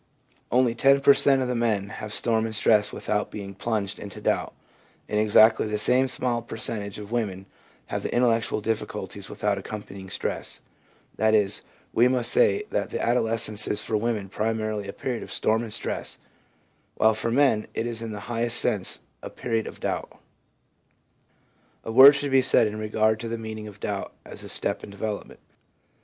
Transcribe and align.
Only 0.51 0.73
10 0.73 1.01
per 1.01 1.13
cent, 1.13 1.43
of 1.43 1.47
the 1.47 1.53
men 1.53 1.89
have 1.89 2.11
storm 2.11 2.47
and 2.47 2.55
stress 2.55 2.91
without 2.91 3.29
being 3.29 3.53
plunged 3.53 3.99
into 3.99 4.19
doubt, 4.19 4.51
and 5.07 5.19
exactly 5.19 5.67
the 5.67 5.77
same 5.77 6.07
small 6.07 6.41
percentage 6.41 6.97
of 6.97 7.11
women 7.11 7.45
have 7.85 8.01
the 8.01 8.11
intellectual 8.11 8.61
difficulties 8.61 9.29
without 9.29 9.59
accompanying 9.59 10.07
distress— 10.07 10.61
that 11.19 11.35
is, 11.35 11.61
we 11.93 12.07
may 12.07 12.23
say 12.23 12.63
that 12.71 12.91
adolescence 12.95 13.67
is 13.67 13.83
for 13.83 13.95
women 13.95 14.27
primarily 14.27 14.87
a 14.87 14.91
period 14.93 15.21
of 15.21 15.31
storm 15.31 15.61
and 15.61 15.71
stress, 15.71 16.17
while 16.95 17.13
for 17.13 17.29
men 17.29 17.67
it 17.75 17.85
is 17.85 18.01
in 18.01 18.11
the 18.11 18.21
highest 18.21 18.59
sense 18.59 19.01
a 19.21 19.29
period 19.29 19.67
of 19.67 19.79
doubt, 19.79 20.19
A 21.83 21.91
word 21.91 22.15
should 22.15 22.31
be 22.31 22.41
said 22.41 22.65
in 22.65 22.79
regard 22.79 23.19
to 23.19 23.27
the 23.29 23.37
meaning 23.37 23.67
of 23.67 23.79
doubt 23.79 24.13
as 24.25 24.41
a 24.41 24.49
step 24.49 24.83
in 24.83 24.89
development. 24.89 25.41